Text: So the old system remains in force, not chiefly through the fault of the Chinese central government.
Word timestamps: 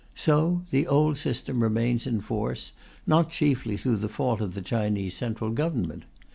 So 0.15 0.63
the 0.71 0.87
old 0.87 1.19
system 1.19 1.61
remains 1.61 2.07
in 2.07 2.21
force, 2.21 2.71
not 3.05 3.29
chiefly 3.29 3.77
through 3.77 3.97
the 3.97 4.09
fault 4.09 4.41
of 4.41 4.55
the 4.55 4.61
Chinese 4.63 5.13
central 5.15 5.51
government. 5.51 6.05